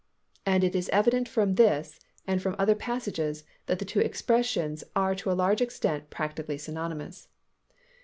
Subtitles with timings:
[0.47, 5.13] And it is evident from this and from other passages that the two expressions are
[5.13, 7.27] to a large extent practically synonymous.